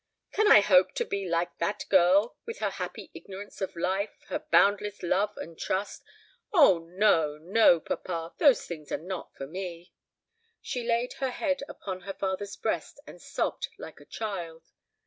"Can 0.31 0.47
I 0.51 0.61
hope 0.61 0.93
to 0.93 1.05
be 1.05 1.29
like 1.29 1.59
that 1.59 1.85
girl, 1.87 2.35
with 2.47 2.57
her 2.57 2.71
happy 2.71 3.11
ignorance 3.13 3.61
of 3.61 3.75
life, 3.75 4.15
her 4.29 4.39
boundless 4.39 5.03
love 5.03 5.37
and 5.37 5.59
trust! 5.59 6.03
O, 6.51 6.79
no, 6.79 7.37
no, 7.37 7.79
papa; 7.79 8.33
those 8.39 8.65
things 8.65 8.91
are 8.91 8.97
not 8.97 9.31
for 9.35 9.45
me." 9.45 9.93
She 10.59 10.83
laid 10.83 11.13
her 11.19 11.29
head 11.29 11.61
upon 11.69 11.99
her 12.01 12.13
father's 12.15 12.55
breast, 12.57 12.99
and 13.05 13.21
sobbed 13.21 13.69
like 13.77 13.99
a 13.99 14.05
child. 14.05 14.71